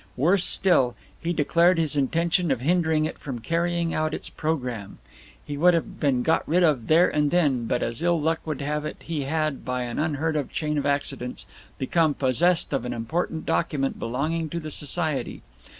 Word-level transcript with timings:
Worse 0.17 0.43
still, 0.45 0.95
he 1.21 1.31
declared 1.31 1.77
his 1.77 1.95
intention 1.95 2.49
of 2.49 2.59
hindering 2.61 3.05
it 3.05 3.19
from 3.19 3.37
carrying 3.37 3.93
out 3.93 4.15
its 4.15 4.31
programme. 4.31 4.97
He 5.45 5.57
would 5.57 5.75
have 5.75 5.99
been 5.99 6.23
got 6.23 6.41
rid 6.49 6.63
of 6.63 6.87
there 6.87 7.07
and 7.07 7.29
then, 7.29 7.67
but 7.67 7.83
as 7.83 8.01
ill 8.01 8.19
luck 8.19 8.39
would 8.43 8.61
have 8.61 8.83
it 8.83 8.97
he 9.03 9.25
had, 9.25 9.63
by 9.63 9.83
an 9.83 9.99
unheard 9.99 10.35
of 10.35 10.51
chain 10.51 10.79
of 10.79 10.87
accidents, 10.87 11.45
become 11.77 12.15
possessed 12.15 12.73
of 12.73 12.83
an 12.83 12.93
important 12.93 13.45
document 13.45 13.99
belonging 13.99 14.49
to 14.49 14.59
the 14.59 14.71
society. 14.71 15.43